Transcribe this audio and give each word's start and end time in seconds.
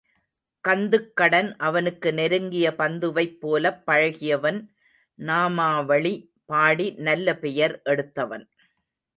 கந்துக்கடன் 0.65 1.55
அவனுக்கு 1.57 2.13
நெருங்கிய 2.13 2.67
பந்துவைப் 2.77 3.37
போலப் 3.39 3.83
பழகியவன், 3.85 4.59
நாமாவளி 5.19 6.13
பாடி 6.45 6.87
நல்ல 6.99 7.37
பெயர் 7.37 7.81
எடுத்தவன். 7.83 8.45